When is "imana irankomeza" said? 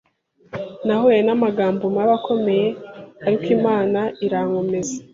3.57-4.95